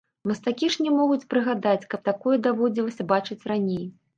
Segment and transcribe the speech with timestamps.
[0.29, 3.89] Мастакі ж не могуць прыгадаць, каб такое даводзілася бачыць раней.